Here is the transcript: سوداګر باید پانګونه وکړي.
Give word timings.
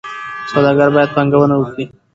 سوداګر 0.51 0.89
باید 0.95 1.13
پانګونه 1.15 1.55
وکړي. 1.57 1.85